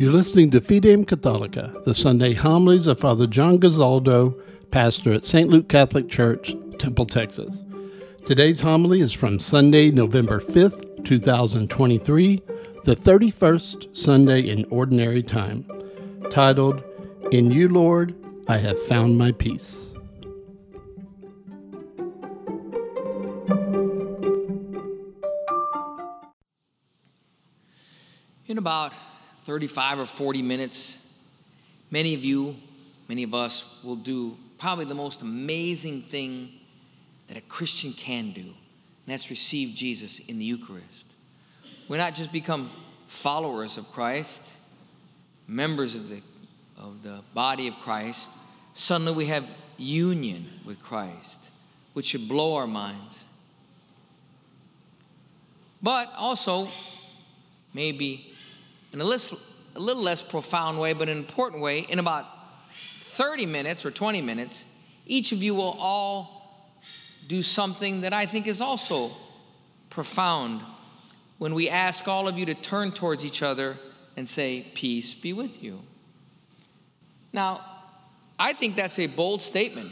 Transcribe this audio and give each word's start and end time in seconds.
You're 0.00 0.14
listening 0.14 0.50
to 0.52 0.62
Fidem 0.62 1.04
Catholica, 1.04 1.84
the 1.84 1.94
Sunday 1.94 2.32
homilies 2.32 2.86
of 2.86 2.98
Father 2.98 3.26
John 3.26 3.58
Gazaldo, 3.58 4.34
pastor 4.70 5.12
at 5.12 5.26
St. 5.26 5.50
Luke 5.50 5.68
Catholic 5.68 6.08
Church, 6.08 6.54
Temple, 6.78 7.04
Texas. 7.04 7.62
Today's 8.24 8.62
homily 8.62 9.00
is 9.00 9.12
from 9.12 9.38
Sunday, 9.38 9.90
November 9.90 10.40
5th, 10.40 11.04
2023, 11.04 12.42
the 12.84 12.96
31st 12.96 13.94
Sunday 13.94 14.48
in 14.48 14.64
Ordinary 14.70 15.22
Time, 15.22 15.66
titled, 16.30 16.82
In 17.30 17.50
You, 17.50 17.68
Lord, 17.68 18.14
I 18.48 18.56
Have 18.56 18.82
Found 18.84 19.18
My 19.18 19.32
Peace. 19.32 19.92
In 28.46 28.56
about 28.56 28.94
35 29.44 30.00
or 30.00 30.06
40 30.06 30.42
minutes, 30.42 31.18
many 31.90 32.14
of 32.14 32.24
you, 32.24 32.54
many 33.08 33.22
of 33.22 33.34
us 33.34 33.80
will 33.82 33.96
do 33.96 34.36
probably 34.58 34.84
the 34.84 34.94
most 34.94 35.22
amazing 35.22 36.02
thing 36.02 36.52
that 37.28 37.36
a 37.36 37.40
Christian 37.42 37.92
can 37.92 38.32
do, 38.32 38.42
and 38.42 38.54
that's 39.06 39.30
receive 39.30 39.74
Jesus 39.74 40.18
in 40.28 40.38
the 40.38 40.44
Eucharist. 40.44 41.14
We 41.88 41.96
not 41.96 42.14
just 42.14 42.32
become 42.32 42.70
followers 43.08 43.78
of 43.78 43.90
Christ, 43.90 44.54
members 45.48 45.96
of 45.96 46.08
the, 46.08 46.20
of 46.78 47.02
the 47.02 47.20
body 47.34 47.66
of 47.66 47.74
Christ, 47.80 48.32
suddenly 48.74 49.12
we 49.14 49.26
have 49.26 49.44
union 49.78 50.46
with 50.64 50.80
Christ, 50.82 51.50
which 51.94 52.06
should 52.06 52.28
blow 52.28 52.56
our 52.56 52.66
minds. 52.66 53.24
But 55.82 56.12
also, 56.16 56.68
maybe 57.72 58.29
in 58.92 59.00
a, 59.00 59.04
a 59.04 59.78
little 59.78 60.02
less 60.02 60.22
profound 60.22 60.78
way, 60.78 60.92
but 60.92 61.08
an 61.08 61.16
important 61.16 61.62
way, 61.62 61.80
in 61.80 61.98
about 61.98 62.26
30 63.00 63.46
minutes 63.46 63.84
or 63.86 63.90
20 63.90 64.20
minutes, 64.22 64.66
each 65.06 65.32
of 65.32 65.42
you 65.42 65.54
will 65.54 65.76
all 65.78 66.40
do 67.28 67.42
something 67.42 68.00
that 68.02 68.12
I 68.12 68.26
think 68.26 68.46
is 68.46 68.60
also 68.60 69.10
profound 69.88 70.62
when 71.38 71.54
we 71.54 71.68
ask 71.68 72.06
all 72.08 72.28
of 72.28 72.38
you 72.38 72.46
to 72.46 72.54
turn 72.54 72.92
towards 72.92 73.24
each 73.24 73.42
other 73.42 73.76
and 74.16 74.26
say, 74.26 74.66
Peace 74.74 75.14
be 75.14 75.32
with 75.32 75.62
you. 75.62 75.80
Now, 77.32 77.60
I 78.38 78.52
think 78.52 78.76
that's 78.76 78.98
a 78.98 79.06
bold 79.06 79.40
statement, 79.40 79.90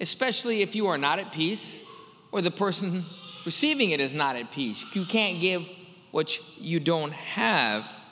especially 0.00 0.62
if 0.62 0.74
you 0.74 0.86
are 0.86 0.98
not 0.98 1.18
at 1.18 1.32
peace 1.32 1.84
or 2.32 2.40
the 2.40 2.50
person 2.50 3.02
receiving 3.44 3.90
it 3.90 4.00
is 4.00 4.14
not 4.14 4.36
at 4.36 4.50
peace. 4.50 4.84
You 4.94 5.04
can't 5.04 5.40
give 5.40 5.68
what 6.10 6.38
you 6.58 6.80
don't 6.80 7.12
have. 7.12 8.03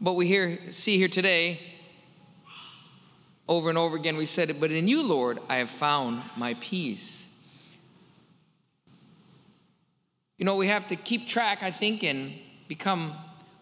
But 0.00 0.14
we 0.14 0.26
hear, 0.26 0.58
see 0.70 0.98
here 0.98 1.08
today, 1.08 1.60
over 3.48 3.68
and 3.68 3.78
over 3.78 3.96
again, 3.96 4.16
we 4.16 4.26
said 4.26 4.50
it, 4.50 4.60
but 4.60 4.70
in 4.70 4.88
you, 4.88 5.06
Lord, 5.06 5.38
I 5.48 5.56
have 5.56 5.70
found 5.70 6.20
my 6.36 6.54
peace. 6.60 7.26
You 10.38 10.44
know, 10.44 10.56
we 10.56 10.66
have 10.66 10.86
to 10.88 10.96
keep 10.96 11.26
track, 11.26 11.62
I 11.62 11.70
think, 11.70 12.02
and 12.02 12.32
become 12.68 13.12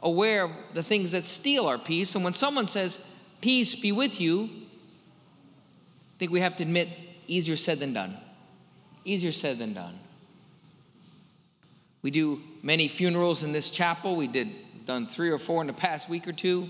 aware 0.02 0.46
of 0.46 0.50
the 0.72 0.82
things 0.82 1.12
that 1.12 1.24
steal 1.24 1.66
our 1.66 1.78
peace. 1.78 2.14
And 2.14 2.24
when 2.24 2.34
someone 2.34 2.66
says, 2.66 3.10
Peace 3.40 3.74
be 3.74 3.92
with 3.92 4.20
you, 4.22 4.44
I 4.44 6.16
think 6.18 6.32
we 6.32 6.40
have 6.40 6.56
to 6.56 6.62
admit, 6.62 6.88
easier 7.26 7.56
said 7.56 7.78
than 7.78 7.92
done. 7.92 8.16
Easier 9.04 9.32
said 9.32 9.58
than 9.58 9.74
done. 9.74 9.94
We 12.00 12.10
do 12.10 12.40
many 12.62 12.88
funerals 12.88 13.44
in 13.44 13.52
this 13.52 13.68
chapel. 13.68 14.16
We 14.16 14.28
did 14.28 14.48
done 14.86 15.06
three 15.06 15.30
or 15.30 15.38
four 15.38 15.60
in 15.60 15.66
the 15.66 15.72
past 15.72 16.08
week 16.08 16.28
or 16.28 16.32
two. 16.32 16.68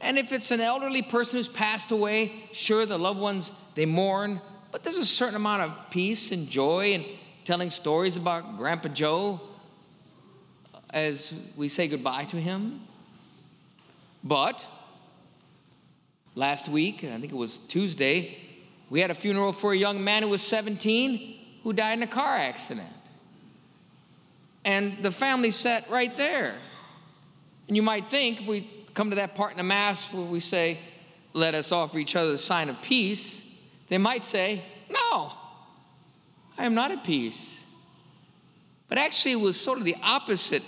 And 0.00 0.18
if 0.18 0.32
it's 0.32 0.50
an 0.50 0.60
elderly 0.60 1.02
person 1.02 1.38
who's 1.38 1.48
passed 1.48 1.90
away, 1.90 2.32
sure, 2.52 2.84
the 2.84 2.98
loved 2.98 3.20
ones, 3.20 3.52
they 3.74 3.86
mourn, 3.86 4.40
but 4.72 4.82
there's 4.82 4.98
a 4.98 5.06
certain 5.06 5.36
amount 5.36 5.62
of 5.62 5.90
peace 5.90 6.32
and 6.32 6.48
joy 6.48 6.92
and 6.94 7.04
telling 7.44 7.70
stories 7.70 8.16
about 8.16 8.56
Grandpa 8.56 8.88
Joe 8.88 9.40
as 10.94 11.52
we 11.56 11.68
say 11.68 11.88
goodbye 11.88 12.24
to 12.24 12.36
him. 12.36 12.80
But 14.22 14.66
last 16.34 16.68
week, 16.68 17.04
I 17.04 17.18
think 17.18 17.32
it 17.32 17.36
was 17.36 17.58
Tuesday, 17.58 18.38
we 18.90 19.00
had 19.00 19.10
a 19.10 19.14
funeral 19.14 19.52
for 19.52 19.72
a 19.72 19.76
young 19.76 20.02
man 20.02 20.22
who 20.22 20.28
was 20.28 20.42
17 20.42 21.38
who 21.62 21.72
died 21.72 21.98
in 21.98 22.02
a 22.02 22.06
car 22.06 22.36
accident. 22.36 22.86
And 24.64 25.02
the 25.02 25.10
family 25.10 25.50
sat 25.50 25.88
right 25.90 26.14
there. 26.16 26.54
And 27.68 27.76
you 27.76 27.82
might 27.82 28.10
think, 28.10 28.42
if 28.42 28.46
we 28.46 28.68
come 28.94 29.10
to 29.10 29.16
that 29.16 29.34
part 29.34 29.52
in 29.52 29.58
the 29.58 29.64
Mass 29.64 30.12
where 30.12 30.24
we 30.24 30.40
say, 30.40 30.78
let 31.32 31.54
us 31.54 31.72
offer 31.72 31.98
each 31.98 32.16
other 32.16 32.32
the 32.32 32.38
sign 32.38 32.68
of 32.68 32.80
peace, 32.82 33.70
they 33.88 33.98
might 33.98 34.24
say, 34.24 34.62
no, 34.90 35.32
I 36.56 36.64
am 36.66 36.74
not 36.74 36.90
at 36.90 37.04
peace. 37.04 37.60
But 38.88 38.98
actually, 38.98 39.32
it 39.32 39.40
was 39.40 39.58
sort 39.58 39.78
of 39.78 39.84
the 39.84 39.96
opposite 40.02 40.62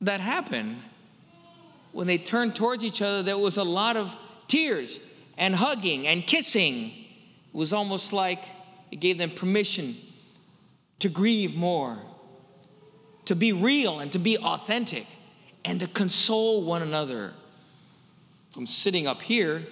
that 0.00 0.20
happened. 0.20 0.76
When 1.92 2.06
they 2.06 2.18
turned 2.18 2.56
towards 2.56 2.82
each 2.82 3.02
other, 3.02 3.22
there 3.22 3.38
was 3.38 3.58
a 3.58 3.62
lot 3.62 3.96
of 3.96 4.14
tears 4.48 4.98
and 5.38 5.54
hugging 5.54 6.06
and 6.06 6.26
kissing. 6.26 6.86
It 6.86 7.54
was 7.54 7.72
almost 7.72 8.12
like 8.12 8.42
it 8.90 8.96
gave 8.96 9.18
them 9.18 9.30
permission 9.30 9.94
to 11.00 11.08
grieve 11.08 11.56
more, 11.56 11.98
to 13.26 13.36
be 13.36 13.52
real 13.52 14.00
and 14.00 14.10
to 14.12 14.18
be 14.18 14.38
authentic, 14.38 15.06
and 15.64 15.80
to 15.80 15.86
console 15.88 16.64
one 16.64 16.82
another. 16.82 17.32
From 18.50 18.66
sitting 18.66 19.06
up 19.06 19.22
here, 19.22 19.62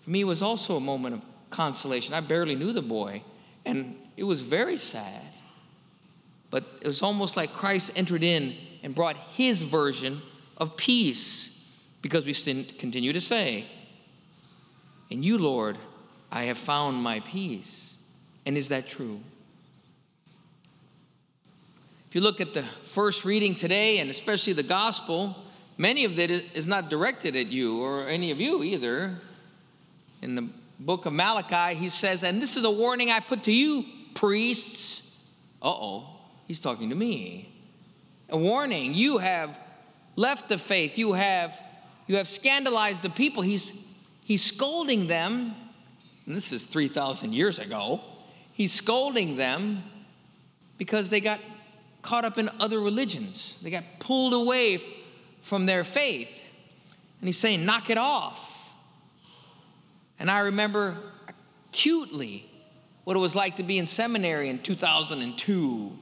for 0.00 0.10
me, 0.10 0.24
was 0.24 0.42
also 0.42 0.76
a 0.76 0.80
moment 0.80 1.14
of 1.14 1.24
consolation. 1.50 2.14
I 2.14 2.20
barely 2.20 2.54
knew 2.54 2.72
the 2.72 2.82
boy, 2.82 3.22
and 3.64 3.96
it 4.16 4.24
was 4.24 4.40
very 4.40 4.76
sad. 4.76 5.22
But 6.50 6.64
it 6.80 6.86
was 6.86 7.02
almost 7.02 7.36
like 7.36 7.52
Christ 7.52 7.92
entered 7.96 8.22
in 8.22 8.54
and 8.82 8.94
brought 8.94 9.16
his 9.16 9.62
version 9.62 10.20
of 10.58 10.76
peace 10.76 11.54
because 12.00 12.26
we 12.26 12.34
continue 12.64 13.12
to 13.12 13.20
say, 13.20 13.64
In 15.10 15.22
you, 15.22 15.38
Lord, 15.38 15.78
I 16.30 16.44
have 16.44 16.58
found 16.58 17.02
my 17.02 17.20
peace. 17.20 18.02
And 18.46 18.56
is 18.56 18.68
that 18.68 18.86
true? 18.86 19.20
You 22.14 22.20
look 22.20 22.40
at 22.40 22.54
the 22.54 22.62
first 22.62 23.24
reading 23.24 23.56
today, 23.56 23.98
and 23.98 24.08
especially 24.08 24.52
the 24.52 24.62
gospel, 24.62 25.36
many 25.76 26.04
of 26.04 26.16
it 26.20 26.30
is 26.30 26.64
not 26.64 26.88
directed 26.88 27.34
at 27.34 27.48
you 27.48 27.82
or 27.82 28.06
any 28.06 28.30
of 28.30 28.40
you 28.40 28.62
either. 28.62 29.18
In 30.22 30.36
the 30.36 30.48
book 30.78 31.06
of 31.06 31.12
Malachi, 31.12 31.74
he 31.74 31.88
says, 31.88 32.22
And 32.22 32.40
this 32.40 32.56
is 32.56 32.64
a 32.64 32.70
warning 32.70 33.10
I 33.10 33.18
put 33.18 33.42
to 33.42 33.52
you, 33.52 33.84
priests. 34.14 35.40
Uh 35.60 35.70
oh, 35.70 36.06
he's 36.46 36.60
talking 36.60 36.88
to 36.90 36.94
me. 36.94 37.52
A 38.28 38.38
warning, 38.38 38.94
you 38.94 39.18
have 39.18 39.58
left 40.14 40.48
the 40.48 40.56
faith, 40.56 40.96
you 40.96 41.14
have 41.14 41.60
you 42.06 42.14
have 42.14 42.28
scandalized 42.28 43.02
the 43.02 43.10
people. 43.10 43.42
He's 43.42 43.92
he's 44.22 44.44
scolding 44.44 45.08
them. 45.08 45.52
And 46.26 46.34
this 46.34 46.52
is 46.52 46.66
3,000 46.66 47.34
years 47.34 47.58
ago. 47.58 48.00
He's 48.52 48.72
scolding 48.72 49.36
them 49.36 49.82
because 50.78 51.10
they 51.10 51.20
got 51.20 51.40
caught 52.04 52.24
up 52.24 52.38
in 52.38 52.48
other 52.60 52.78
religions. 52.78 53.58
They 53.62 53.70
got 53.70 53.82
pulled 53.98 54.34
away 54.34 54.78
from 55.42 55.66
their 55.66 55.82
faith. 55.82 56.42
And 57.20 57.28
he's 57.28 57.38
saying, 57.38 57.64
knock 57.64 57.90
it 57.90 57.98
off. 57.98 58.72
And 60.18 60.30
I 60.30 60.40
remember 60.40 60.96
acutely 61.72 62.46
what 63.02 63.16
it 63.16 63.20
was 63.20 63.34
like 63.34 63.56
to 63.56 63.62
be 63.62 63.78
in 63.78 63.86
seminary 63.86 64.48
in 64.48 64.60
2002 64.60 65.92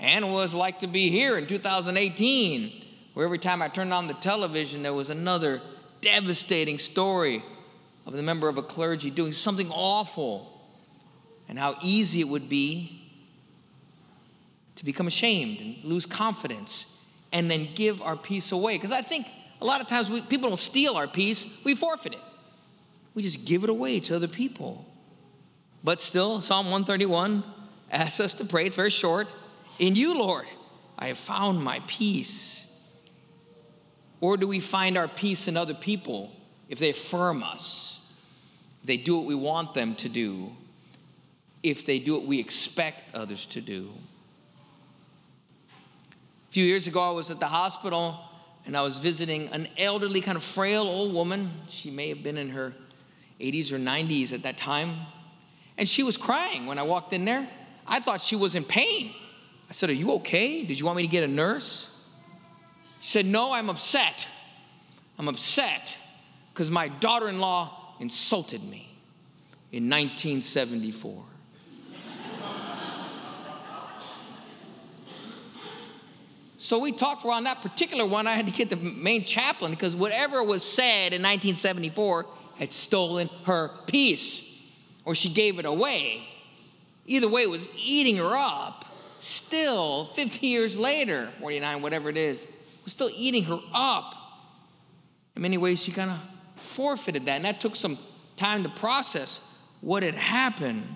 and 0.00 0.24
what 0.24 0.30
it 0.32 0.34
was 0.34 0.54
like 0.54 0.80
to 0.80 0.86
be 0.86 1.08
here 1.08 1.38
in 1.38 1.46
2018, 1.46 2.82
where 3.14 3.24
every 3.24 3.38
time 3.38 3.62
I 3.62 3.68
turned 3.68 3.92
on 3.92 4.08
the 4.08 4.14
television, 4.14 4.82
there 4.82 4.92
was 4.92 5.10
another 5.10 5.60
devastating 6.00 6.78
story 6.78 7.42
of 8.06 8.12
the 8.12 8.22
member 8.22 8.48
of 8.48 8.58
a 8.58 8.62
clergy 8.62 9.10
doing 9.10 9.32
something 9.32 9.70
awful 9.70 10.50
and 11.48 11.58
how 11.58 11.76
easy 11.82 12.20
it 12.20 12.28
would 12.28 12.48
be 12.48 13.03
to 14.84 14.92
become 14.92 15.06
ashamed 15.06 15.60
and 15.60 15.82
lose 15.82 16.04
confidence 16.04 17.06
and 17.32 17.50
then 17.50 17.66
give 17.74 18.02
our 18.02 18.16
peace 18.16 18.52
away. 18.52 18.74
Because 18.74 18.92
I 18.92 19.00
think 19.00 19.26
a 19.62 19.64
lot 19.64 19.80
of 19.80 19.88
times 19.88 20.10
we, 20.10 20.20
people 20.20 20.50
don't 20.50 20.60
steal 20.60 20.96
our 20.96 21.08
peace, 21.08 21.62
we 21.64 21.74
forfeit 21.74 22.12
it. 22.12 22.20
We 23.14 23.22
just 23.22 23.46
give 23.46 23.64
it 23.64 23.70
away 23.70 24.00
to 24.00 24.16
other 24.16 24.28
people. 24.28 24.84
But 25.82 26.02
still, 26.02 26.42
Psalm 26.42 26.66
131 26.66 27.42
asks 27.90 28.20
us 28.20 28.34
to 28.34 28.44
pray. 28.44 28.66
It's 28.66 28.76
very 28.76 28.90
short. 28.90 29.34
In 29.78 29.94
you, 29.94 30.18
Lord, 30.18 30.50
I 30.98 31.06
have 31.06 31.18
found 31.18 31.62
my 31.62 31.80
peace. 31.86 32.82
Or 34.20 34.36
do 34.36 34.46
we 34.46 34.60
find 34.60 34.98
our 34.98 35.08
peace 35.08 35.48
in 35.48 35.56
other 35.56 35.74
people 35.74 36.30
if 36.68 36.78
they 36.78 36.90
affirm 36.90 37.42
us, 37.42 38.14
they 38.84 38.98
do 38.98 39.16
what 39.16 39.26
we 39.26 39.34
want 39.34 39.72
them 39.72 39.94
to 39.96 40.08
do, 40.10 40.52
if 41.62 41.86
they 41.86 41.98
do 41.98 42.14
what 42.14 42.26
we 42.26 42.38
expect 42.38 43.14
others 43.14 43.46
to 43.46 43.62
do? 43.62 43.88
Few 46.54 46.64
years 46.64 46.86
ago, 46.86 47.02
I 47.02 47.10
was 47.10 47.32
at 47.32 47.40
the 47.40 47.48
hospital 47.48 48.16
and 48.64 48.76
I 48.76 48.82
was 48.82 48.98
visiting 48.98 49.48
an 49.48 49.66
elderly, 49.76 50.20
kind 50.20 50.36
of 50.36 50.42
frail 50.44 50.82
old 50.82 51.12
woman. 51.12 51.50
She 51.66 51.90
may 51.90 52.08
have 52.10 52.22
been 52.22 52.36
in 52.36 52.48
her 52.50 52.72
80s 53.40 53.72
or 53.72 53.78
90s 53.78 54.32
at 54.32 54.44
that 54.44 54.56
time. 54.56 54.94
And 55.78 55.88
she 55.88 56.04
was 56.04 56.16
crying 56.16 56.66
when 56.66 56.78
I 56.78 56.84
walked 56.84 57.12
in 57.12 57.24
there. 57.24 57.48
I 57.88 57.98
thought 57.98 58.20
she 58.20 58.36
was 58.36 58.54
in 58.54 58.62
pain. 58.62 59.10
I 59.68 59.72
said, 59.72 59.90
Are 59.90 59.94
you 59.94 60.12
okay? 60.12 60.62
Did 60.62 60.78
you 60.78 60.86
want 60.86 60.96
me 60.96 61.02
to 61.02 61.08
get 61.08 61.24
a 61.24 61.28
nurse? 61.28 61.90
She 63.00 63.08
said, 63.08 63.26
No, 63.26 63.52
I'm 63.52 63.68
upset. 63.68 64.28
I'm 65.18 65.26
upset 65.26 65.98
because 66.52 66.70
my 66.70 66.86
daughter 66.86 67.28
in 67.28 67.40
law 67.40 67.96
insulted 67.98 68.62
me 68.62 68.88
in 69.72 69.90
1974. 69.90 71.20
So 76.64 76.78
we 76.78 76.92
talked 76.92 77.20
for 77.20 77.30
on 77.30 77.44
that 77.44 77.60
particular 77.60 78.06
one. 78.06 78.26
I 78.26 78.32
had 78.32 78.46
to 78.46 78.52
get 78.52 78.70
the 78.70 78.76
main 78.76 79.22
chaplain 79.24 79.72
because 79.72 79.94
whatever 79.94 80.42
was 80.42 80.64
said 80.64 81.12
in 81.12 81.20
1974 81.20 82.24
had 82.58 82.72
stolen 82.72 83.28
her 83.44 83.68
peace 83.86 84.50
or 85.04 85.14
she 85.14 85.28
gave 85.28 85.58
it 85.58 85.66
away. 85.66 86.26
Either 87.04 87.28
way, 87.28 87.42
it 87.42 87.50
was 87.50 87.68
eating 87.76 88.16
her 88.16 88.32
up. 88.34 88.86
Still, 89.18 90.06
50 90.14 90.46
years 90.46 90.78
later, 90.78 91.28
49, 91.38 91.82
whatever 91.82 92.08
it 92.08 92.16
is, 92.16 92.46
was 92.82 92.94
still 92.94 93.10
eating 93.14 93.44
her 93.44 93.60
up. 93.74 94.14
In 95.36 95.42
many 95.42 95.58
ways, 95.58 95.84
she 95.84 95.92
kind 95.92 96.12
of 96.12 96.18
forfeited 96.56 97.26
that, 97.26 97.36
and 97.36 97.44
that 97.44 97.60
took 97.60 97.76
some 97.76 97.98
time 98.36 98.62
to 98.62 98.70
process 98.70 99.58
what 99.82 100.02
had 100.02 100.14
happened. 100.14 100.86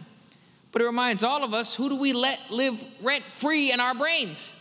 But 0.73 0.81
it 0.81 0.87
reminds 0.87 1.23
all 1.23 1.45
of 1.45 1.53
us 1.53 1.75
who 1.75 1.91
do 1.91 1.97
we 1.97 2.15
let 2.15 2.41
live 2.51 2.83
rent 3.03 3.23
free 3.25 3.71
in 3.71 3.81
our 3.81 3.95
brains? 3.95 4.55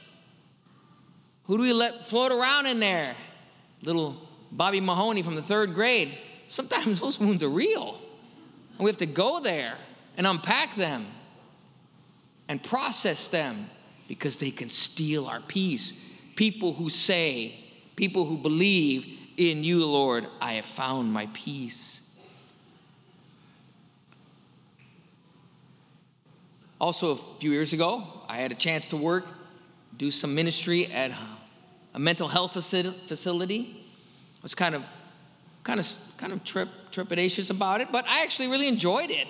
Who 1.47 1.57
do 1.57 1.63
we 1.63 1.73
let 1.73 2.05
float 2.05 2.31
around 2.31 2.65
in 2.65 2.79
there? 2.79 3.15
Little 3.81 4.15
Bobby 4.51 4.81
Mahoney 4.81 5.23
from 5.23 5.35
the 5.35 5.41
third 5.41 5.73
grade. 5.73 6.17
Sometimes 6.47 6.99
those 7.01 7.19
wounds 7.19 7.41
are 7.43 7.49
real. 7.49 7.99
And 8.77 8.85
we 8.85 8.89
have 8.89 8.97
to 8.97 9.05
go 9.05 9.39
there 9.39 9.75
and 10.17 10.27
unpack 10.27 10.75
them 10.75 11.05
and 12.47 12.63
process 12.63 13.27
them 13.27 13.69
because 14.07 14.37
they 14.37 14.51
can 14.51 14.69
steal 14.69 15.25
our 15.25 15.41
peace. 15.41 16.19
People 16.35 16.73
who 16.73 16.89
say, 16.89 17.55
people 17.95 18.25
who 18.25 18.37
believe, 18.37 19.17
in 19.37 19.63
you, 19.63 19.85
Lord, 19.85 20.25
I 20.41 20.53
have 20.53 20.65
found 20.65 21.13
my 21.13 21.27
peace. 21.33 22.17
Also, 26.81 27.11
a 27.11 27.15
few 27.15 27.51
years 27.51 27.73
ago, 27.73 28.03
I 28.27 28.37
had 28.37 28.51
a 28.51 28.55
chance 28.55 28.89
to 28.89 28.97
work, 28.97 29.25
do 29.97 30.11
some 30.11 30.33
ministry 30.35 30.87
at 30.87 31.11
uh, 31.11 31.15
a 31.95 31.99
mental 31.99 32.27
health 32.27 32.53
facility. 32.53 33.75
I 34.35 34.43
was 34.43 34.53
kind 34.53 34.75
of, 34.75 34.87
kind 35.63 35.79
of, 35.79 35.85
kind 36.17 36.31
of 36.31 36.43
trep, 36.43 36.67
trepidatious 36.91 37.49
about 37.49 37.81
it, 37.81 37.87
but 37.91 38.05
I 38.07 38.21
actually 38.21 38.49
really 38.49 38.67
enjoyed 38.67 39.09
it. 39.09 39.27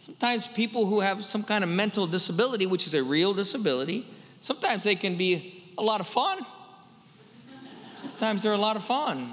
Sometimes 0.00 0.46
people 0.46 0.86
who 0.86 1.00
have 1.00 1.24
some 1.24 1.42
kind 1.42 1.64
of 1.64 1.70
mental 1.70 2.06
disability, 2.06 2.66
which 2.66 2.86
is 2.86 2.94
a 2.94 3.02
real 3.02 3.34
disability, 3.34 4.06
sometimes 4.40 4.84
they 4.84 4.94
can 4.94 5.16
be 5.16 5.72
a 5.78 5.82
lot 5.82 6.00
of 6.00 6.06
fun. 6.06 6.38
Sometimes 7.94 8.42
they're 8.42 8.52
a 8.52 8.56
lot 8.56 8.76
of 8.76 8.84
fun. 8.84 9.28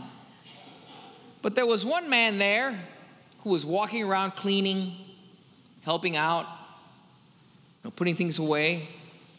But 1.41 1.55
there 1.55 1.67
was 1.67 1.85
one 1.85 2.09
man 2.09 2.39
there 2.39 2.79
who 3.43 3.51
was 3.51 3.65
walking 3.65 4.03
around 4.03 4.31
cleaning, 4.31 4.93
helping 5.83 6.15
out, 6.15 6.45
you 6.45 7.85
know, 7.85 7.91
putting 7.91 8.15
things 8.15 8.39
away. 8.39 8.87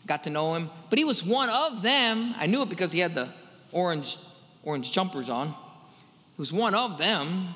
Got 0.06 0.24
to 0.24 0.30
know 0.30 0.54
him. 0.54 0.70
But 0.88 0.98
he 0.98 1.04
was 1.04 1.24
one 1.24 1.48
of 1.50 1.82
them. 1.82 2.34
I 2.38 2.46
knew 2.46 2.62
it 2.62 2.70
because 2.70 2.92
he 2.92 3.00
had 3.00 3.14
the 3.14 3.28
orange, 3.72 4.16
orange 4.62 4.92
jumpers 4.92 5.28
on. 5.28 5.48
He 5.48 6.38
was 6.38 6.52
one 6.52 6.74
of 6.74 6.96
them. 6.96 7.48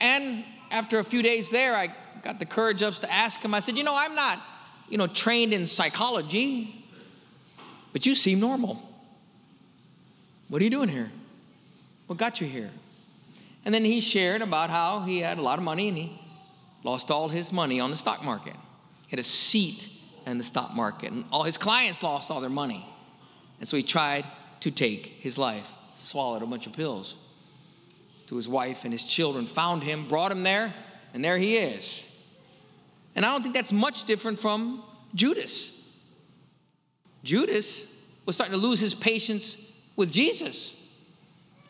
And 0.00 0.44
after 0.70 0.98
a 0.98 1.04
few 1.04 1.22
days 1.22 1.48
there, 1.50 1.74
I 1.74 1.88
got 2.22 2.38
the 2.38 2.46
courage 2.46 2.82
up 2.82 2.94
to 2.94 3.12
ask 3.12 3.40
him. 3.40 3.54
I 3.54 3.60
said, 3.60 3.76
You 3.76 3.84
know, 3.84 3.96
I'm 3.96 4.14
not, 4.14 4.38
you 4.90 4.98
know, 4.98 5.06
trained 5.06 5.54
in 5.54 5.64
psychology, 5.64 6.84
but 7.92 8.04
you 8.04 8.14
seem 8.14 8.40
normal. 8.40 8.82
What 10.48 10.60
are 10.60 10.64
you 10.64 10.70
doing 10.70 10.88
here? 10.88 11.10
What 12.06 12.18
got 12.18 12.40
you 12.40 12.46
here? 12.46 12.70
And 13.64 13.74
then 13.74 13.84
he 13.84 14.00
shared 14.00 14.42
about 14.42 14.70
how 14.70 15.00
he 15.00 15.20
had 15.20 15.38
a 15.38 15.42
lot 15.42 15.58
of 15.58 15.64
money 15.64 15.88
and 15.88 15.96
he 15.96 16.18
lost 16.84 17.10
all 17.10 17.28
his 17.28 17.52
money 17.52 17.80
on 17.80 17.90
the 17.90 17.96
stock 17.96 18.24
market. 18.24 18.54
He 18.54 19.10
had 19.10 19.18
a 19.18 19.24
seat 19.24 19.90
in 20.30 20.38
the 20.38 20.44
stock 20.44 20.74
market, 20.74 21.12
and 21.12 21.24
all 21.30 21.42
his 21.42 21.58
clients 21.58 22.02
lost 22.02 22.30
all 22.30 22.40
their 22.40 22.50
money. 22.50 22.84
And 23.60 23.68
so 23.68 23.76
he 23.76 23.82
tried 23.82 24.26
to 24.60 24.70
take 24.70 25.06
his 25.06 25.38
life, 25.38 25.72
swallowed 25.94 26.42
a 26.42 26.46
bunch 26.46 26.66
of 26.66 26.72
pills. 26.72 27.16
To 28.26 28.36
his 28.36 28.48
wife 28.48 28.84
and 28.84 28.92
his 28.92 29.04
children, 29.04 29.46
found 29.46 29.82
him, 29.82 30.06
brought 30.06 30.30
him 30.30 30.42
there, 30.42 30.72
and 31.14 31.24
there 31.24 31.38
he 31.38 31.56
is. 31.56 32.04
And 33.16 33.24
I 33.24 33.32
don't 33.32 33.42
think 33.42 33.54
that's 33.54 33.72
much 33.72 34.04
different 34.04 34.38
from 34.38 34.82
Judas. 35.14 35.96
Judas 37.24 37.94
was 38.26 38.36
starting 38.36 38.54
to 38.54 38.60
lose 38.60 38.78
his 38.78 38.94
patience 38.94 39.80
with 39.96 40.12
Jesus. 40.12 40.74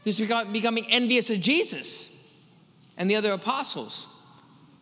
He 0.04 0.08
was 0.10 0.18
becoming 0.52 0.86
envious 0.90 1.30
of 1.30 1.40
Jesus 1.40 2.14
and 2.96 3.10
the 3.10 3.16
other 3.16 3.32
apostles, 3.32 4.08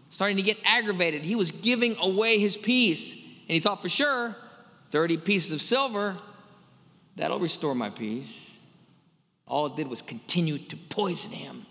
starting 0.09 0.39
to 0.39 0.43
get 0.43 0.59
aggravated. 0.65 1.25
He 1.25 1.37
was 1.37 1.53
giving 1.53 1.95
away 2.01 2.39
his 2.39 2.57
peace, 2.57 3.15
and 3.49 3.55
he 3.55 3.61
thought 3.61 3.81
for 3.81 3.89
sure 3.89 4.35
30 4.91 5.19
pieces 5.19 5.53
of 5.53 5.61
silver, 5.61 6.17
that'll 7.17 7.41
restore 7.41 7.75
my 7.75 7.91
peace. 7.91 8.59
All 9.47 9.67
it 9.67 9.77
did 9.77 9.89
was 9.89 10.03
continue 10.03 10.59
to 10.59 10.77
poison 10.77 11.31
him, 11.31 11.65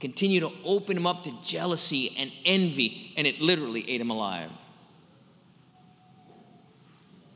continue 0.00 0.40
to 0.40 0.50
open 0.64 0.96
him 0.96 1.06
up 1.06 1.22
to 1.24 1.42
jealousy 1.42 2.14
and 2.18 2.32
envy, 2.44 3.12
and 3.16 3.26
it 3.26 3.40
literally 3.40 3.88
ate 3.88 4.00
him 4.00 4.10
alive. 4.10 4.50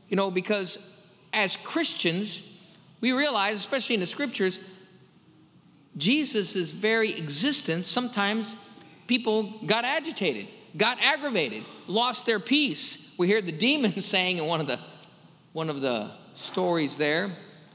You 0.09 0.15
know, 0.15 0.31
because 0.31 0.95
as 1.33 1.57
Christians, 1.57 2.73
we 3.01 3.11
realize, 3.11 3.55
especially 3.55 3.95
in 3.95 3.99
the 3.99 4.07
scriptures, 4.07 4.59
Jesus' 5.97 6.71
very 6.71 7.09
existence, 7.09 7.87
sometimes 7.87 8.55
people 9.07 9.53
got 9.65 9.83
agitated, 9.83 10.47
got 10.77 10.97
aggravated, 11.01 11.63
lost 11.87 12.25
their 12.25 12.39
peace. 12.39 13.06
We 13.17 13.27
hear 13.27 13.41
the 13.41 13.51
demon 13.51 13.99
saying 14.01 14.37
in 14.37 14.45
one 14.45 14.61
of 14.61 14.67
the 14.67 14.79
one 15.53 15.69
of 15.69 15.81
the 15.81 16.11
stories 16.35 16.97
there, 16.97 17.29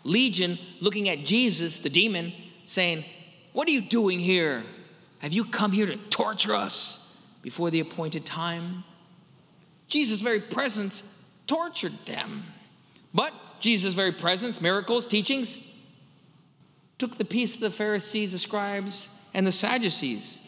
Legion 0.04 0.56
looking 0.80 1.08
at 1.08 1.24
Jesus, 1.24 1.80
the 1.80 1.90
demon, 1.90 2.32
saying, 2.64 3.04
What 3.52 3.66
are 3.66 3.72
you 3.72 3.80
doing 3.80 4.20
here? 4.20 4.62
Have 5.18 5.32
you 5.32 5.44
come 5.44 5.72
here 5.72 5.86
to 5.86 5.96
torture 5.96 6.54
us 6.54 7.20
before 7.42 7.70
the 7.70 7.80
appointed 7.80 8.24
time? 8.24 8.84
Jesus' 9.88 10.22
very 10.22 10.40
presence 10.40 11.24
tortured 11.46 11.92
them. 12.06 12.44
But 13.12 13.32
Jesus' 13.60 13.94
very 13.94 14.12
presence, 14.12 14.60
miracles, 14.60 15.06
teachings, 15.06 15.58
took 16.98 17.16
the 17.16 17.24
peace 17.24 17.54
of 17.56 17.60
the 17.60 17.70
Pharisees, 17.70 18.32
the 18.32 18.38
scribes, 18.38 19.10
and 19.34 19.46
the 19.46 19.52
Sadducees. 19.52 20.40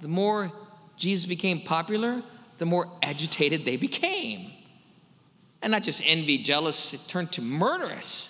The 0.00 0.08
more 0.08 0.52
Jesus 0.96 1.26
became 1.26 1.60
popular, 1.60 2.22
the 2.58 2.66
more 2.66 2.86
agitated 3.02 3.64
they 3.64 3.76
became. 3.76 4.50
And 5.62 5.70
not 5.70 5.82
just 5.82 6.02
envy, 6.04 6.38
jealous, 6.38 6.94
it 6.94 7.00
turned 7.08 7.32
to 7.32 7.42
murderous. 7.42 8.28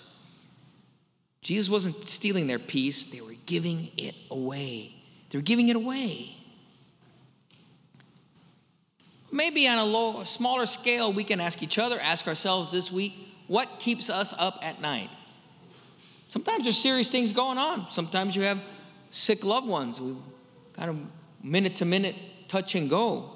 Jesus 1.41 1.69
wasn't 1.69 1.95
stealing 2.05 2.47
their 2.47 2.59
peace, 2.59 3.05
they 3.05 3.21
were 3.21 3.35
giving 3.45 3.89
it 3.97 4.15
away. 4.31 4.93
They 5.29 5.37
were 5.37 5.43
giving 5.43 5.69
it 5.69 5.75
away. 5.75 6.35
Maybe 9.31 9.67
on 9.67 9.79
a 9.79 9.83
low, 9.83 10.23
smaller 10.25 10.67
scale, 10.67 11.11
we 11.11 11.23
can 11.23 11.41
ask 11.41 11.63
each 11.63 11.79
other, 11.79 11.97
ask 11.99 12.27
ourselves 12.27 12.71
this 12.71 12.91
week, 12.91 13.13
what 13.47 13.67
keeps 13.79 14.09
us 14.09 14.33
up 14.37 14.59
at 14.61 14.79
night? 14.79 15.09
Sometimes 16.27 16.63
there's 16.63 16.77
serious 16.77 17.09
things 17.09 17.33
going 17.33 17.57
on. 17.57 17.89
Sometimes 17.89 18.35
you 18.35 18.43
have 18.43 18.63
sick 19.09 19.43
loved 19.43 19.67
ones. 19.67 19.99
We 19.99 20.15
kind 20.73 20.89
of 20.89 20.97
minute 21.43 21.75
to 21.77 21.85
minute 21.85 22.15
touch 22.47 22.75
and 22.75 22.89
go. 22.89 23.31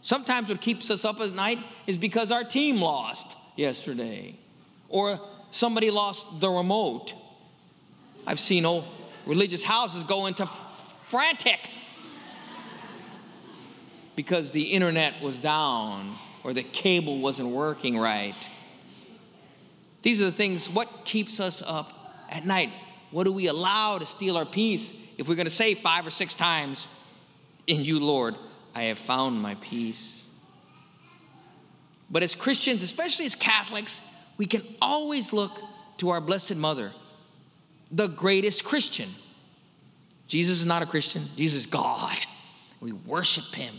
Sometimes 0.00 0.48
what 0.48 0.60
keeps 0.60 0.90
us 0.90 1.04
up 1.04 1.20
at 1.20 1.32
night 1.32 1.58
is 1.86 1.98
because 1.98 2.30
our 2.30 2.44
team 2.44 2.80
lost 2.80 3.36
yesterday 3.56 4.36
or 4.88 5.20
somebody 5.50 5.90
lost 5.90 6.40
the 6.40 6.48
remote. 6.48 7.14
I've 8.26 8.38
seen 8.38 8.64
old 8.64 8.84
religious 9.26 9.64
houses 9.64 10.04
go 10.04 10.26
into 10.26 10.46
frantic 10.46 11.58
because 14.16 14.52
the 14.52 14.62
internet 14.62 15.14
was 15.22 15.40
down 15.40 16.12
or 16.44 16.52
the 16.52 16.62
cable 16.62 17.18
wasn't 17.20 17.48
working 17.48 17.98
right. 17.98 18.34
These 20.02 20.22
are 20.22 20.26
the 20.26 20.32
things, 20.32 20.70
what 20.70 20.88
keeps 21.04 21.40
us 21.40 21.62
up 21.66 21.92
at 22.30 22.46
night? 22.46 22.70
What 23.10 23.24
do 23.24 23.32
we 23.32 23.48
allow 23.48 23.98
to 23.98 24.06
steal 24.06 24.36
our 24.36 24.46
peace? 24.46 24.94
If 25.18 25.28
we're 25.28 25.34
going 25.34 25.46
to 25.46 25.50
say 25.50 25.74
five 25.74 26.06
or 26.06 26.10
six 26.10 26.34
times, 26.34 26.88
In 27.66 27.84
you, 27.84 28.00
Lord, 28.00 28.34
I 28.74 28.82
have 28.84 28.98
found 28.98 29.40
my 29.40 29.54
peace. 29.56 30.30
But 32.10 32.22
as 32.22 32.34
Christians, 32.34 32.82
especially 32.82 33.26
as 33.26 33.34
Catholics, 33.34 34.02
we 34.38 34.46
can 34.46 34.62
always 34.80 35.32
look 35.32 35.60
to 35.98 36.10
our 36.10 36.20
Blessed 36.20 36.56
Mother 36.56 36.92
the 37.90 38.08
greatest 38.08 38.64
Christian. 38.64 39.08
Jesus 40.26 40.60
is 40.60 40.66
not 40.66 40.82
a 40.82 40.86
Christian, 40.86 41.22
Jesus 41.36 41.60
is 41.60 41.66
God. 41.66 42.18
We 42.80 42.92
worship 42.92 43.54
him, 43.54 43.74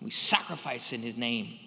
we 0.00 0.10
sacrifice 0.10 0.92
in 0.92 1.00
his 1.00 1.16
name. 1.16 1.58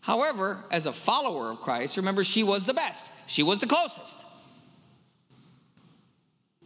However, 0.00 0.64
as 0.72 0.86
a 0.86 0.92
follower 0.92 1.52
of 1.52 1.60
Christ, 1.60 1.96
remember 1.96 2.24
she 2.24 2.42
was 2.42 2.66
the 2.66 2.74
best, 2.74 3.10
she 3.26 3.42
was 3.42 3.60
the 3.60 3.66
closest. 3.66 4.24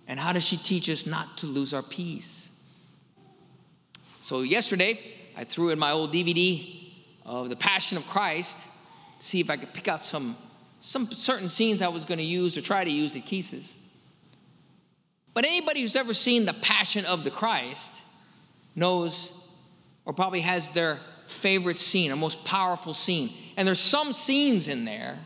And 0.09 0.19
how 0.19 0.33
does 0.33 0.45
she 0.47 0.57
teach 0.57 0.89
us 0.89 1.05
not 1.05 1.37
to 1.39 1.47
lose 1.47 1.75
our 1.75 1.83
peace? 1.83 2.53
So, 4.23 4.43
yesterday, 4.43 4.99
I 5.37 5.45
threw 5.45 5.71
in 5.71 5.79
my 5.79 5.93
old 5.93 6.13
DVD 6.13 6.75
of 7.25 7.49
The 7.49 7.57
Passion 7.57 7.99
of 7.99 8.07
Christ 8.07 8.59
to 9.21 9.27
see 9.27 9.41
if 9.41 9.51
I 9.51 9.57
could 9.57 9.73
pick 9.75 9.89
out 9.89 10.03
some, 10.03 10.37
some 10.81 11.07
certain 11.07 11.49
scenes 11.49 11.83
I 11.83 11.89
was 11.89 12.05
going 12.05 12.19
to 12.19 12.25
use 12.25 12.57
or 12.57 12.63
try 12.63 12.85
to 12.85 12.91
use 12.91 13.17
at 13.17 13.27
Keese's. 13.27 13.77
But 15.35 15.45
anybody 15.45 15.83
who's 15.83 15.97
ever 15.97 16.15
seen 16.15 16.47
The 16.47 16.55
Passion 16.55 17.05
of 17.05 17.25
the 17.25 17.31
Christ 17.31 18.03
knows 18.75 19.33
or 20.07 20.13
probably 20.13 20.41
has 20.41 20.69
their 20.71 20.99
favorite 21.27 21.79
scene, 21.79 22.13
a 22.13 22.17
most 22.17 22.45
powerful 22.45 22.95
scene. 22.95 23.31
And 23.57 23.67
there's 23.67 23.81
some 23.81 24.13
scenes 24.13 24.69
in 24.69 24.85
there 24.85 25.19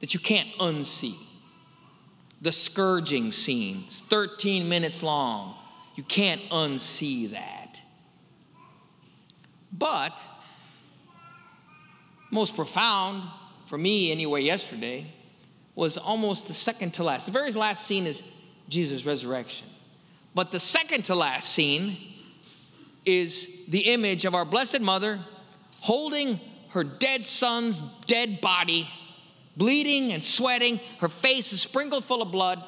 that 0.00 0.14
you 0.14 0.20
can't 0.20 0.48
unsee. 0.58 1.16
The 2.40 2.52
scourging 2.52 3.30
scene, 3.30 3.82
it's 3.86 4.00
13 4.00 4.68
minutes 4.68 5.02
long. 5.02 5.54
You 5.96 6.02
can't 6.04 6.40
unsee 6.50 7.30
that. 7.32 7.61
But 9.72 10.26
most 12.30 12.54
profound 12.54 13.22
for 13.66 13.78
me 13.78 14.12
anyway 14.12 14.42
yesterday 14.42 15.06
was 15.74 15.96
almost 15.96 16.46
the 16.46 16.52
second 16.52 16.92
to 16.94 17.04
last. 17.04 17.26
The 17.26 17.32
very 17.32 17.50
last 17.52 17.86
scene 17.86 18.06
is 18.06 18.22
Jesus' 18.68 19.06
resurrection. 19.06 19.66
But 20.34 20.50
the 20.50 20.58
second 20.58 21.04
to 21.06 21.14
last 21.14 21.50
scene 21.50 21.96
is 23.04 23.66
the 23.68 23.80
image 23.80 24.24
of 24.24 24.34
our 24.34 24.44
Blessed 24.44 24.80
Mother 24.80 25.18
holding 25.80 26.38
her 26.70 26.84
dead 26.84 27.24
son's 27.24 27.82
dead 28.06 28.40
body, 28.40 28.88
bleeding 29.56 30.12
and 30.12 30.22
sweating. 30.22 30.80
Her 31.00 31.08
face 31.08 31.52
is 31.52 31.60
sprinkled 31.60 32.04
full 32.04 32.22
of 32.22 32.30
blood. 32.30 32.62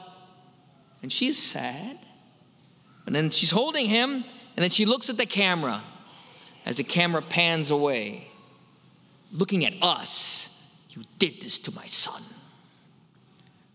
And 1.03 1.13
she's 1.13 1.39
sad. 1.39 1.99
And 3.07 3.15
then 3.15 3.31
she's 3.31 3.51
holding 3.51 3.87
him, 3.87 4.11
and 4.11 4.63
then 4.63 4.71
she 4.71 4.87
looks 4.87 5.11
at 5.11 5.19
the 5.19 5.27
camera 5.27 5.83
as 6.67 6.79
the 6.79 6.85
camera 6.85 7.23
pans 7.23 7.71
away, 7.71 8.27
looking 9.33 9.65
at 9.65 9.75
us. 9.83 10.51
You 10.91 11.03
did 11.19 11.43
this 11.43 11.59
to 11.61 11.75
my 11.75 11.87
son. 11.87 12.23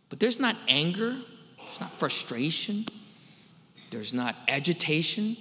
But 0.10 0.19
there's 0.19 0.39
not 0.39 0.55
anger, 0.67 1.15
there's 1.58 1.81
not 1.81 1.91
frustration, 1.91 2.86
there's 3.91 4.13
not 4.13 4.36
agitation. 4.48 5.36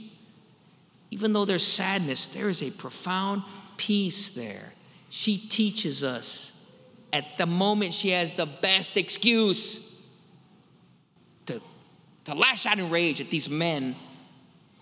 Even 1.10 1.32
though 1.32 1.44
there's 1.44 1.66
sadness, 1.66 2.26
there 2.28 2.48
is 2.48 2.62
a 2.62 2.70
profound 2.72 3.42
peace 3.76 4.34
there. 4.34 4.72
She 5.08 5.38
teaches 5.38 6.04
us 6.04 6.58
at 7.12 7.38
the 7.38 7.46
moment 7.46 7.92
she 7.92 8.10
has 8.10 8.34
the 8.34 8.46
best 8.60 8.96
excuse 8.96 10.12
to, 11.46 11.60
to 12.24 12.34
lash 12.34 12.66
out 12.66 12.78
in 12.78 12.90
rage 12.90 13.20
at 13.20 13.30
these 13.30 13.48
men 13.48 13.94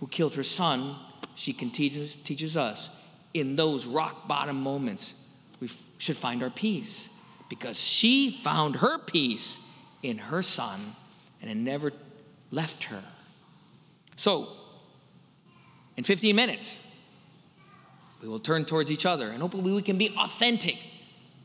who 0.00 0.08
killed 0.08 0.34
her 0.34 0.42
son. 0.42 0.96
She 1.36 1.52
continues, 1.52 2.16
teaches 2.16 2.56
us 2.56 2.90
in 3.34 3.56
those 3.56 3.86
rock 3.86 4.26
bottom 4.26 4.60
moments, 4.60 5.30
we 5.60 5.68
f- 5.68 5.82
should 5.98 6.16
find 6.16 6.42
our 6.42 6.50
peace 6.50 7.10
because 7.48 7.78
she 7.78 8.30
found 8.30 8.76
her 8.76 8.98
peace 8.98 9.60
in 10.02 10.18
her 10.18 10.42
son 10.42 10.80
and 11.40 11.50
it 11.50 11.56
never 11.56 11.92
left 12.50 12.84
her. 12.84 13.02
So, 14.16 14.48
in 15.96 16.04
15 16.04 16.34
minutes, 16.34 16.80
we 18.22 18.28
will 18.28 18.38
turn 18.38 18.64
towards 18.64 18.90
each 18.90 19.04
other 19.06 19.28
and 19.28 19.40
hopefully 19.40 19.72
we 19.72 19.82
can 19.82 19.98
be 19.98 20.14
authentic 20.18 20.78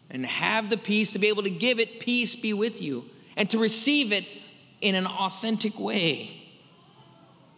and 0.09 0.25
have 0.25 0.69
the 0.69 0.77
peace 0.77 1.13
to 1.13 1.19
be 1.19 1.27
able 1.27 1.43
to 1.43 1.49
give 1.49 1.79
it, 1.79 1.99
peace 1.99 2.35
be 2.35 2.53
with 2.53 2.81
you, 2.81 3.03
and 3.37 3.49
to 3.49 3.57
receive 3.57 4.11
it 4.11 4.25
in 4.81 4.95
an 4.95 5.05
authentic 5.05 5.77
way. 5.79 6.29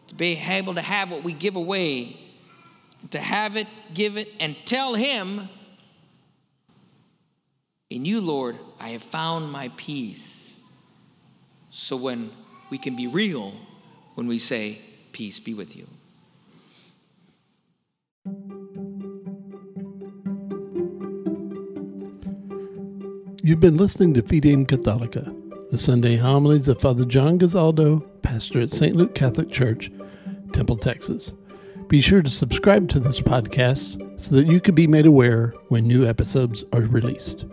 To 0.08 0.16
be 0.16 0.40
able 0.48 0.74
to 0.76 0.82
have 0.82 1.12
what 1.12 1.24
we 1.24 1.34
give 1.34 1.56
away, 1.56 2.18
to 3.14 3.22
have 3.22 3.56
it, 3.56 3.68
give 3.94 4.18
it, 4.18 4.28
and 4.40 4.56
tell 4.66 4.96
Him, 4.96 5.48
In 7.90 8.06
you, 8.06 8.22
Lord, 8.22 8.58
I 8.80 8.90
have 8.90 9.04
found 9.04 9.52
my 9.52 9.70
peace. 9.78 10.60
So 11.70 11.96
when 11.96 12.32
we 12.70 12.78
can 12.80 12.96
be 12.96 13.08
real 13.08 13.54
when 14.16 14.28
we 14.28 14.38
say, 14.40 14.80
Peace 15.12 15.40
be 15.40 15.54
with 15.54 15.78
you. 15.78 15.88
You've 23.44 23.60
been 23.60 23.78
listening 23.78 24.16
to 24.16 24.24
Fidem 24.24 24.66
Catholica, 24.66 25.70
the 25.70 25.78
Sunday 25.78 26.16
homilies 26.16 26.68
of 26.68 26.82
Father 26.82 27.06
John 27.06 27.38
Gazaldo, 27.38 28.04
pastor 28.24 28.62
at 28.62 28.72
St. 28.72 28.96
Luke 28.96 29.14
Catholic 29.14 29.52
Church, 29.52 29.92
Temple, 30.52 30.78
Texas. 30.78 31.32
Be 31.94 32.02
sure 32.02 32.24
to 32.24 32.30
subscribe 32.32 32.90
to 32.90 33.00
this 33.00 33.22
podcast 33.22 34.20
so 34.20 34.34
that 34.34 34.48
you 34.48 34.60
can 34.60 34.74
be 34.74 34.88
made 34.88 35.06
aware 35.06 35.54
when 35.68 35.86
new 35.86 36.08
episodes 36.08 36.64
are 36.74 36.82
released. 36.82 37.46